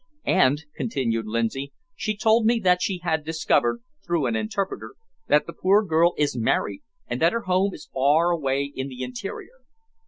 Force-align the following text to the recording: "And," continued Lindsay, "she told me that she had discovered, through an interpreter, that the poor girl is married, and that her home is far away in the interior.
"And," 0.25 0.65
continued 0.75 1.27
Lindsay, 1.27 1.73
"she 1.95 2.17
told 2.17 2.47
me 2.47 2.57
that 2.61 2.81
she 2.81 3.01
had 3.03 3.23
discovered, 3.23 3.83
through 4.03 4.25
an 4.25 4.35
interpreter, 4.35 4.95
that 5.27 5.45
the 5.45 5.53
poor 5.53 5.85
girl 5.85 6.15
is 6.17 6.35
married, 6.35 6.81
and 7.05 7.21
that 7.21 7.33
her 7.33 7.41
home 7.41 7.75
is 7.75 7.87
far 7.93 8.31
away 8.31 8.63
in 8.75 8.87
the 8.87 9.03
interior. 9.03 9.59